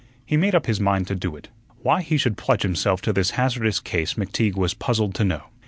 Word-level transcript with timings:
He 0.25 0.35
made 0.35 0.55
up 0.55 0.65
his 0.65 0.79
mind 0.79 1.05
to 1.09 1.15
do 1.15 1.35
it. 1.35 1.49
Why 1.83 2.01
he 2.01 2.17
should 2.17 2.35
pledge 2.35 2.63
himself 2.63 3.03
to 3.03 3.13
this 3.13 3.29
hazardous 3.37 3.79
case 3.79 4.15
McTeague 4.15 4.55
was 4.57 4.73
puzzled 4.73 5.13
to 5.13 5.23
know. 5.23 5.43